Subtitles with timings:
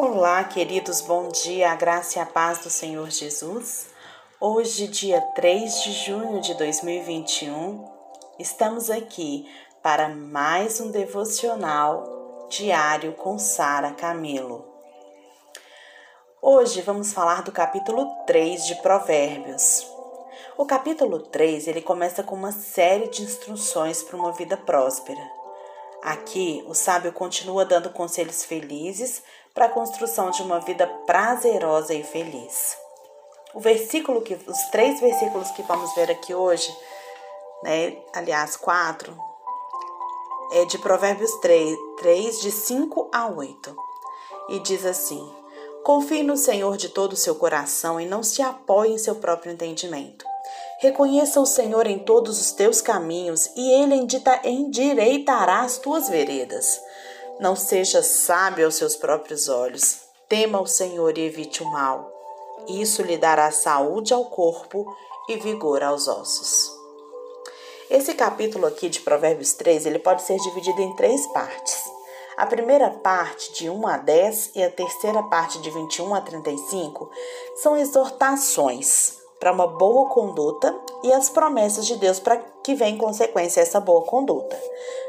[0.00, 3.88] Olá, queridos, bom dia, a graça e a paz do Senhor Jesus.
[4.40, 7.84] Hoje, dia 3 de junho de 2021,
[8.38, 9.50] estamos aqui
[9.82, 14.64] para mais um devocional diário com Sara Camilo.
[16.40, 19.84] Hoje vamos falar do capítulo 3 de Provérbios.
[20.56, 25.38] O capítulo 3, ele começa com uma série de instruções para uma vida próspera.
[26.00, 29.20] Aqui, o sábio continua dando conselhos felizes
[29.58, 32.78] para a construção de uma vida prazerosa e feliz.
[33.52, 36.72] O versículo que os três versículos que vamos ver aqui hoje,
[37.64, 39.18] né, aliás, quatro,
[40.52, 43.76] é de Provérbios 3, 3 de 5 a 8.
[44.50, 45.28] E diz assim:
[45.82, 49.52] Confie no Senhor de todo o seu coração e não se apoie em seu próprio
[49.52, 50.24] entendimento.
[50.78, 54.06] Reconheça o Senhor em todos os teus caminhos e ele
[54.44, 56.80] endireitará as tuas veredas.
[57.40, 60.00] Não seja sábio aos seus próprios olhos.
[60.28, 62.10] Tema o Senhor e evite o mal.
[62.66, 64.84] Isso lhe dará saúde ao corpo
[65.28, 66.68] e vigor aos ossos.
[67.88, 71.80] Esse capítulo aqui de Provérbios 3, ele pode ser dividido em três partes.
[72.36, 77.08] A primeira parte, de 1 a 10, e a terceira parte, de 21 a 35,
[77.62, 82.98] são exortações para uma boa conduta e as promessas de Deus para que vem em
[82.98, 84.60] consequência essa boa conduta.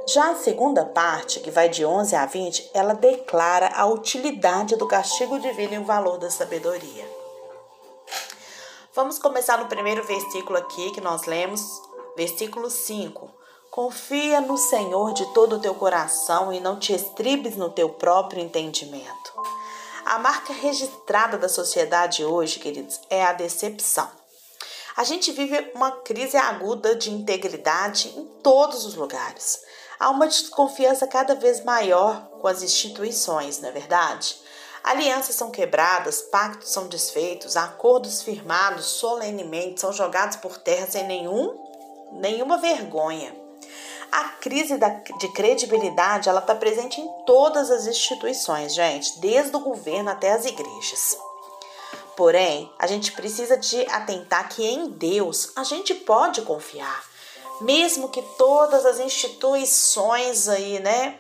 [0.07, 4.87] Já a segunda parte, que vai de 11 a 20, ela declara a utilidade do
[4.87, 7.05] castigo divino e o valor da sabedoria.
[8.93, 11.61] Vamos começar no primeiro versículo aqui que nós lemos,
[12.17, 13.29] versículo 5.
[13.71, 18.41] Confia no Senhor de todo o teu coração e não te estribes no teu próprio
[18.41, 19.33] entendimento.
[20.05, 24.18] A marca registrada da sociedade hoje, queridos, é a decepção.
[24.99, 29.61] A gente vive uma crise aguda de integridade em todos os lugares.
[29.97, 34.35] Há uma desconfiança cada vez maior com as instituições, não é verdade?
[34.83, 41.57] Alianças são quebradas, pactos são desfeitos, acordos firmados solenemente são jogados por terra sem nenhum,
[42.11, 43.33] nenhuma vergonha.
[44.11, 49.61] A crise da, de credibilidade ela está presente em todas as instituições, gente, desde o
[49.61, 51.17] governo até as igrejas.
[52.19, 57.01] Porém, a gente precisa de atentar que em Deus a gente pode confiar.
[57.61, 61.17] Mesmo que todas as instituições aí, né,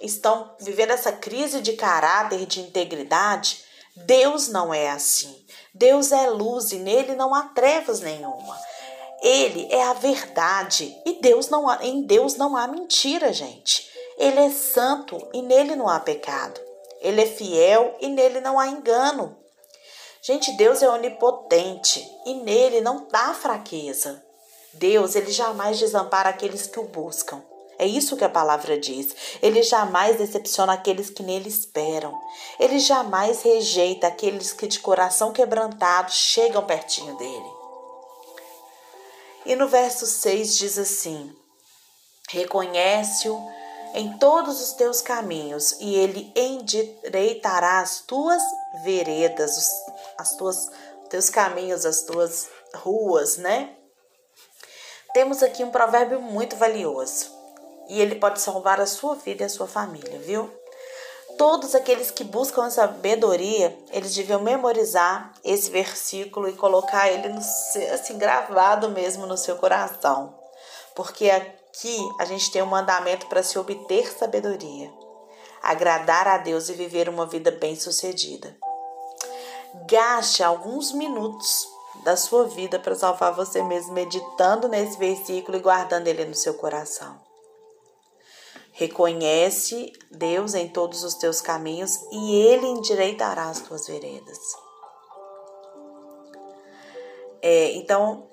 [0.00, 3.62] estão vivendo essa crise de caráter, de integridade,
[3.94, 5.44] Deus não é assim.
[5.74, 8.58] Deus é luz e nele não há trevas nenhuma.
[9.20, 13.86] Ele é a verdade e Deus não há, em Deus não há mentira, gente.
[14.16, 16.58] Ele é santo e nele não há pecado.
[17.02, 19.36] Ele é fiel e nele não há engano.
[20.28, 24.22] Gente, Deus é onipotente e nele não dá fraqueza.
[24.74, 27.42] Deus, ele jamais desampara aqueles que o buscam.
[27.78, 29.16] É isso que a palavra diz.
[29.40, 32.12] Ele jamais decepciona aqueles que nele esperam.
[32.60, 37.50] Ele jamais rejeita aqueles que de coração quebrantado chegam pertinho dele.
[39.46, 41.34] E no verso 6 diz assim:
[42.28, 43.34] Reconhece-o
[43.94, 48.42] em todos os teus caminhos e ele endireitará as tuas
[48.82, 49.68] veredas,
[50.16, 50.70] as tuas
[51.08, 53.74] teus caminhos, as tuas ruas, né?
[55.14, 57.32] Temos aqui um provérbio muito valioso
[57.88, 60.50] e ele pode salvar a sua vida e a sua família, viu?
[61.38, 67.38] Todos aqueles que buscam a sabedoria, eles deviam memorizar esse versículo e colocar ele no,
[67.38, 70.36] assim gravado mesmo no seu coração,
[70.94, 71.30] porque
[71.78, 74.92] aqui a gente tem um mandamento para se obter sabedoria,
[75.62, 78.56] agradar a Deus e viver uma vida bem-sucedida.
[79.88, 81.68] Gaste alguns minutos
[82.02, 86.54] da sua vida para salvar você mesmo, meditando nesse versículo e guardando ele no seu
[86.54, 87.20] coração.
[88.72, 94.38] Reconhece Deus em todos os teus caminhos e ele endireitará as tuas veredas.
[97.42, 98.28] É, então,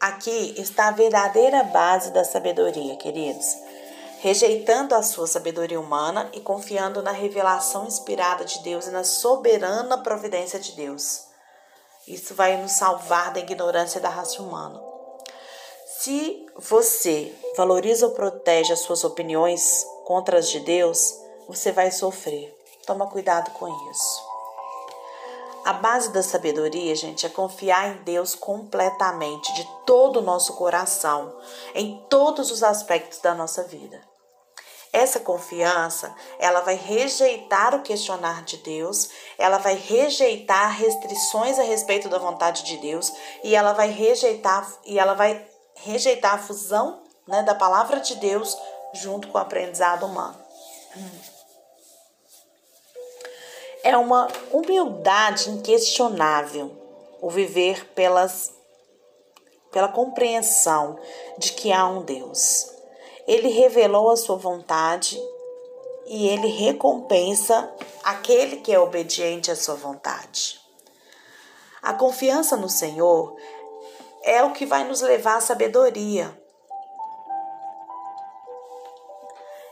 [0.00, 3.68] aqui está a verdadeira base da sabedoria, queridos
[4.20, 9.98] rejeitando a sua sabedoria humana e confiando na revelação inspirada de Deus e na soberana
[9.98, 11.26] providência de Deus.
[12.06, 14.80] Isso vai nos salvar da ignorância da raça humana.
[16.00, 21.14] Se você valoriza ou protege as suas opiniões contra as de Deus,
[21.46, 22.56] você vai sofrer.
[22.86, 24.27] Toma cuidado com isso.
[25.68, 31.38] A base da sabedoria, gente, é confiar em Deus completamente, de todo o nosso coração,
[31.74, 34.00] em todos os aspectos da nossa vida.
[34.94, 42.08] Essa confiança, ela vai rejeitar o questionar de Deus, ela vai rejeitar restrições a respeito
[42.08, 43.12] da vontade de Deus
[43.44, 48.56] e ela vai rejeitar e ela vai rejeitar a fusão, né, da palavra de Deus
[48.94, 50.42] junto com o aprendizado humano.
[53.82, 56.70] É uma humildade inquestionável
[57.20, 58.52] o viver pelas,
[59.70, 60.98] pela compreensão
[61.38, 62.72] de que há um Deus.
[63.26, 65.20] Ele revelou a sua vontade
[66.06, 67.70] e ele recompensa
[68.02, 70.58] aquele que é obediente à sua vontade.
[71.82, 73.36] A confiança no Senhor
[74.22, 76.36] é o que vai nos levar à sabedoria.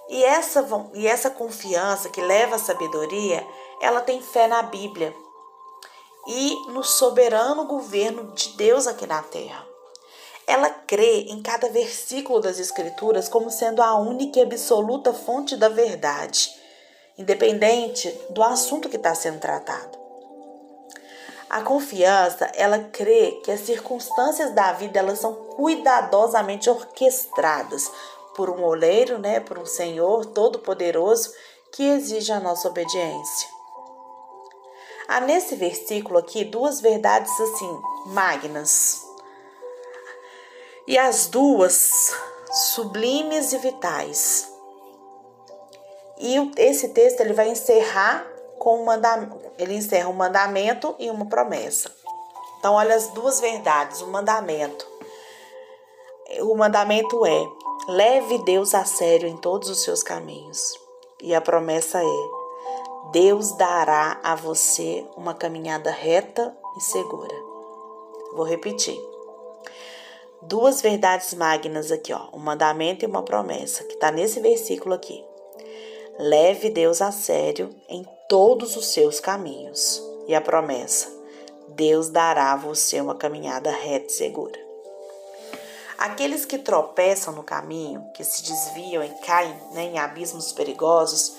[0.09, 0.65] E essa,
[0.95, 3.45] e essa confiança que leva à sabedoria,
[3.81, 5.15] ela tem fé na Bíblia
[6.27, 9.65] e no soberano governo de Deus aqui na terra.
[10.47, 15.69] Ela crê em cada versículo das Escrituras como sendo a única e absoluta fonte da
[15.69, 16.51] verdade,
[17.19, 19.99] independente do assunto que está sendo tratado.
[21.49, 27.91] A confiança, ela crê que as circunstâncias da vida elas são cuidadosamente orquestradas
[28.35, 31.33] por um oleiro, né, por um Senhor todo-poderoso
[31.73, 33.56] que exige a nossa obediência.
[35.09, 39.07] Há nesse versículo aqui duas verdades assim magnas
[40.87, 42.15] e as duas
[42.75, 44.53] sublimes e vitais.
[46.19, 48.27] E esse texto ele vai encerrar
[48.59, 51.93] com um mandamento, ele encerra um mandamento e uma promessa.
[52.59, 54.87] Então, olha as duas verdades, o mandamento.
[56.41, 57.47] O mandamento é:
[57.89, 60.73] leve Deus a sério em todos os seus caminhos.
[61.23, 62.36] E a promessa é:
[63.13, 67.35] Deus dará a você uma caminhada reta e segura.
[68.35, 68.99] Vou repetir
[70.47, 75.25] duas verdades magnas aqui, ó, um mandamento e uma promessa, que está nesse versículo aqui.
[76.19, 80.03] Leve Deus a sério em todos os seus caminhos.
[80.27, 81.09] E a promessa:
[81.69, 84.67] Deus dará a você uma caminhada reta e segura.
[85.99, 91.37] Aqueles que tropeçam no caminho, que se desviam e caem né, em abismos perigosos,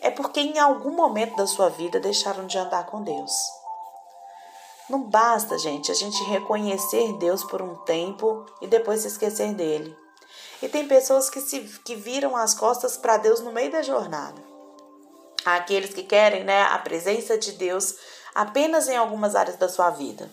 [0.00, 3.32] é porque em algum momento da sua vida deixaram de andar com Deus.
[4.88, 9.96] Não basta, gente, a gente reconhecer Deus por um tempo e depois se esquecer dele.
[10.60, 14.42] E tem pessoas que, se, que viram as costas para Deus no meio da jornada.
[15.44, 17.94] Há aqueles que querem né, a presença de Deus
[18.34, 20.30] apenas em algumas áreas da sua vida.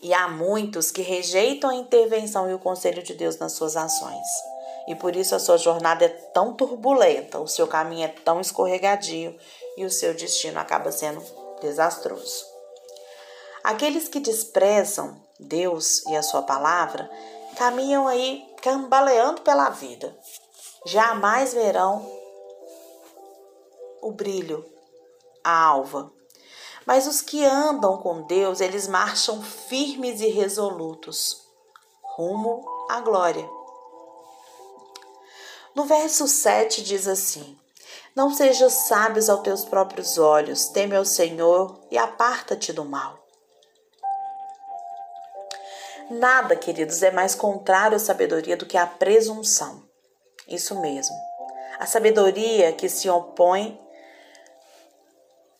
[0.00, 4.26] E há muitos que rejeitam a intervenção e o conselho de Deus nas suas ações.
[4.86, 9.36] E por isso a sua jornada é tão turbulenta, o seu caminho é tão escorregadio
[9.76, 11.22] e o seu destino acaba sendo
[11.60, 12.44] desastroso.
[13.64, 17.10] Aqueles que desprezam Deus e a sua palavra
[17.56, 20.16] caminham aí cambaleando pela vida.
[20.84, 22.06] Jamais verão
[24.00, 24.64] o brilho,
[25.42, 26.12] a alva.
[26.86, 31.42] Mas os que andam com Deus, eles marcham firmes e resolutos,
[32.14, 33.55] rumo à glória.
[35.76, 37.54] No verso 7 diz assim:
[38.14, 43.22] Não sejas sábios aos teus próprios olhos, teme ao Senhor e aparta-te do mal.
[46.08, 49.86] Nada, queridos, é mais contrário à sabedoria do que a presunção.
[50.48, 51.14] Isso mesmo.
[51.78, 53.78] A sabedoria que se opõe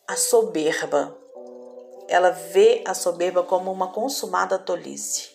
[0.07, 1.15] à soberba.
[2.07, 5.29] Ela vê a soberba como uma consumada tolice.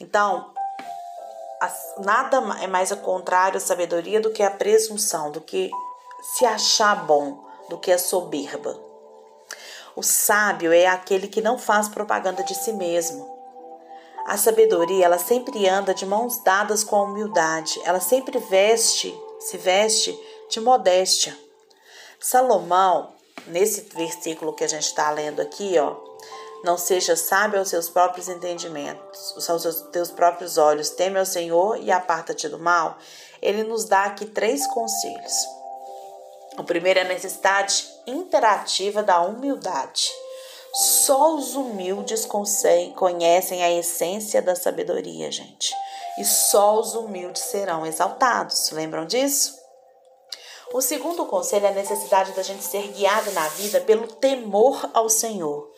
[0.00, 0.53] Então,
[1.98, 5.70] nada é mais ao contrário à sabedoria do que a presunção, do que
[6.36, 8.78] se achar bom, do que a soberba.
[9.94, 13.34] O sábio é aquele que não faz propaganda de si mesmo,
[14.24, 17.78] a sabedoria, ela sempre anda de mãos dadas com a humildade.
[17.84, 21.36] Ela sempre veste, se veste de modéstia.
[22.18, 23.12] Salomão,
[23.46, 25.94] nesse versículo que a gente está lendo aqui, ó,
[26.64, 31.92] não seja sábio aos seus próprios entendimentos, aos teus próprios olhos, teme ao Senhor e
[31.92, 32.96] aparta-te do mal.
[33.42, 35.34] Ele nos dá aqui três conselhos.
[36.58, 40.10] O primeiro é a necessidade imperativa da humildade.
[40.72, 42.26] Só os humildes
[42.96, 45.72] conhecem a essência da sabedoria, gente.
[46.18, 48.70] E só os humildes serão exaltados.
[48.70, 49.54] Lembram disso?
[50.72, 55.08] O segundo conselho é a necessidade da gente ser guiado na vida pelo temor ao
[55.10, 55.70] Senhor.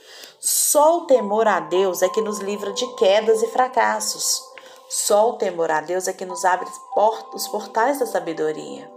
[0.48, 4.40] Só o temor a Deus é que nos livra de quedas e fracassos.
[4.88, 6.68] Só o temor a Deus é que nos abre
[7.34, 8.88] os portais da sabedoria.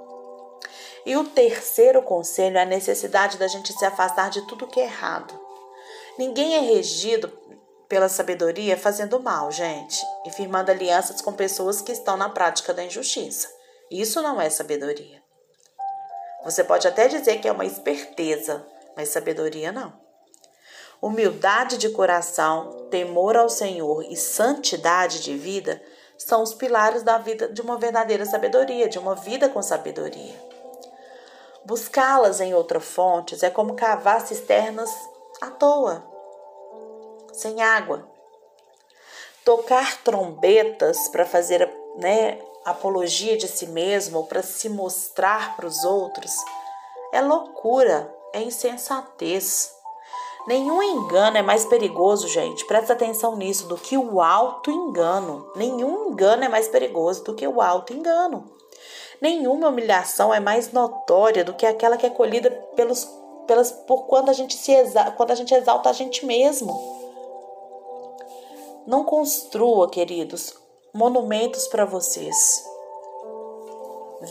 [1.04, 4.84] E o terceiro conselho é a necessidade da gente se afastar de tudo que é
[4.84, 5.34] errado.
[6.20, 7.36] Ninguém é regido
[7.88, 12.84] pela sabedoria fazendo mal, gente, e firmando alianças com pessoas que estão na prática da
[12.84, 13.48] injustiça.
[13.90, 15.20] Isso não é sabedoria.
[16.46, 18.64] Você pode até dizer que é uma esperteza,
[18.96, 20.09] mas sabedoria não.
[21.02, 25.82] Humildade de coração, temor ao Senhor e santidade de vida
[26.18, 30.36] são os pilares da vida de uma verdadeira sabedoria, de uma vida com sabedoria.
[31.64, 34.92] Buscá-las em outras fontes é como cavar cisternas
[35.40, 36.04] à toa,
[37.32, 38.06] sem água.
[39.46, 45.86] Tocar trombetas para fazer né, apologia de si mesmo ou para se mostrar para os
[45.86, 46.34] outros
[47.14, 49.79] é loucura, é insensatez.
[50.50, 52.66] Nenhum engano é mais perigoso, gente.
[52.66, 55.48] Presta atenção nisso, do que o alto engano.
[55.56, 58.50] Nenhum engano é mais perigoso do que o alto engano.
[59.22, 63.08] Nenhuma humilhação é mais notória do que aquela que é colhida pelos,
[63.46, 66.74] pelas, por quando a gente se exalta, quando a gente exalta a gente mesmo.
[68.88, 70.56] Não construa, queridos,
[70.92, 72.66] monumentos para vocês.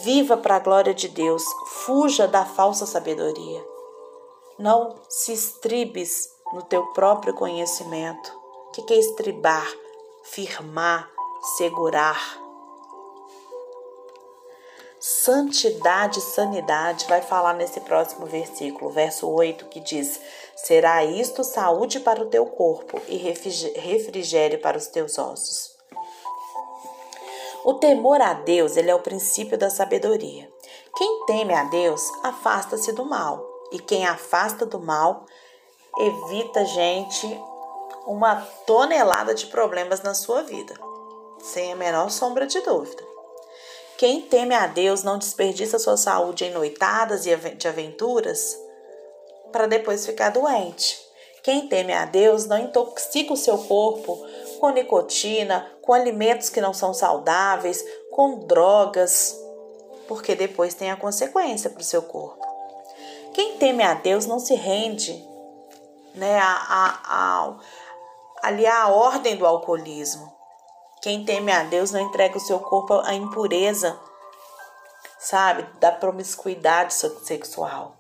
[0.02, 1.44] Viva para a glória de Deus,
[1.86, 3.77] fuja da falsa sabedoria.
[4.58, 8.36] Não se estribes no teu próprio conhecimento.
[8.66, 9.72] O que é estribar?
[10.24, 11.08] Firmar,
[11.56, 12.20] segurar.
[14.98, 20.20] Santidade e sanidade vai falar nesse próximo versículo, verso 8, que diz:
[20.56, 25.70] Será isto saúde para o teu corpo e refrigério para os teus ossos.
[27.64, 30.52] O temor a Deus, ele é o princípio da sabedoria.
[30.96, 35.26] Quem teme a Deus, afasta-se do mal e quem afasta do mal
[35.98, 37.26] evita, gente,
[38.06, 40.74] uma tonelada de problemas na sua vida,
[41.42, 43.02] sem a menor sombra de dúvida.
[43.98, 48.56] Quem teme a Deus não desperdiça sua saúde em noitadas e de aventuras
[49.50, 50.98] para depois ficar doente.
[51.42, 54.24] Quem teme a Deus não intoxica o seu corpo
[54.60, 59.36] com nicotina, com alimentos que não são saudáveis, com drogas,
[60.06, 62.47] porque depois tem a consequência para o seu corpo.
[63.38, 65.12] Quem teme a Deus não se rende
[66.12, 67.56] né, a, a, a,
[68.42, 70.36] ali à ordem do alcoolismo.
[71.00, 73.96] Quem teme a Deus não entrega o seu corpo à impureza,
[75.20, 77.96] sabe, da promiscuidade sexual.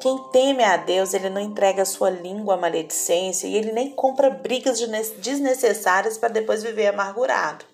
[0.00, 3.90] Quem teme a Deus, ele não entrega a sua língua à maledicência e ele nem
[3.90, 4.78] compra brigas
[5.18, 7.64] desnecessárias para depois viver amargurado.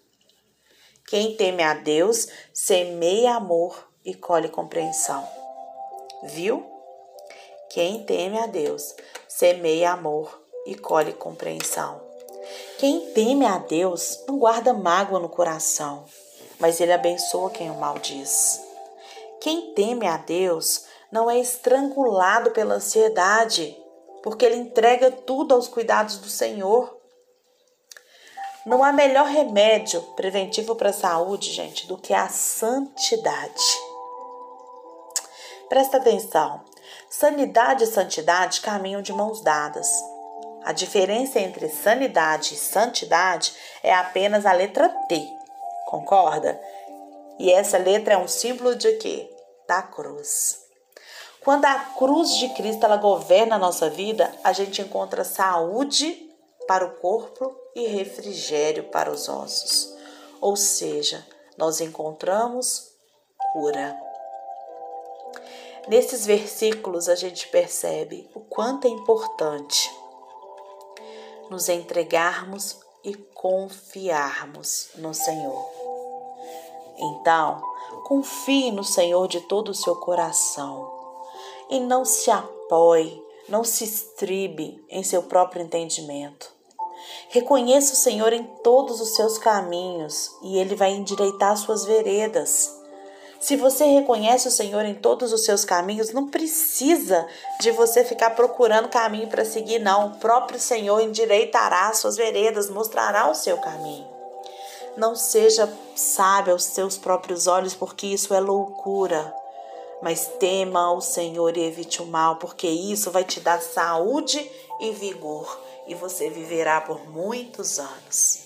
[1.08, 5.28] Quem teme a Deus, semeia amor e colhe compreensão.
[6.22, 6.69] Viu?
[7.70, 8.96] Quem teme a Deus
[9.28, 12.00] semeia amor e colhe compreensão.
[12.78, 16.04] Quem teme a Deus não guarda mágoa no coração,
[16.58, 18.60] mas ele abençoa quem o maldiz.
[19.40, 23.80] Quem teme a Deus não é estrangulado pela ansiedade,
[24.20, 26.98] porque ele entrega tudo aos cuidados do Senhor.
[28.66, 33.62] Não há melhor remédio preventivo para a saúde, gente, do que a santidade.
[35.68, 36.68] Presta atenção.
[37.08, 39.88] Sanidade e santidade caminham de mãos dadas.
[40.62, 45.26] A diferença entre sanidade e santidade é apenas a letra T.
[45.86, 46.60] Concorda?
[47.38, 49.28] E essa letra é um símbolo de quê?
[49.66, 50.58] Da cruz.
[51.42, 56.30] Quando a cruz de Cristo ela governa a nossa vida, a gente encontra saúde
[56.68, 59.96] para o corpo e refrigério para os ossos.
[60.40, 62.90] Ou seja, nós encontramos
[63.52, 63.98] cura.
[65.88, 69.90] Nesses versículos a gente percebe o quanto é importante
[71.50, 75.68] nos entregarmos e confiarmos no Senhor.
[76.96, 77.62] Então,
[78.04, 80.90] confie no Senhor de todo o seu coração
[81.70, 86.52] e não se apoie, não se estribe em seu próprio entendimento.
[87.30, 92.79] Reconheça o Senhor em todos os seus caminhos e ele vai endireitar suas veredas.
[93.40, 97.26] Se você reconhece o Senhor em todos os seus caminhos, não precisa
[97.58, 100.08] de você ficar procurando caminho para seguir, não.
[100.08, 104.06] O próprio Senhor endireitará suas veredas, mostrará o seu caminho.
[104.94, 109.34] Não seja sábio aos seus próprios olhos, porque isso é loucura.
[110.02, 114.90] Mas tema o Senhor e evite o mal, porque isso vai te dar saúde e
[114.90, 118.40] vigor, e você viverá por muitos anos.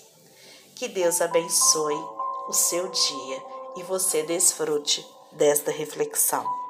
[0.77, 1.99] Que Deus abençoe
[2.49, 6.64] o seu dia e você desfrute desta reflexão.